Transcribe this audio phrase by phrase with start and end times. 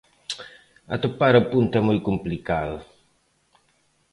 [0.95, 2.75] Atopar o punto é moi complicado.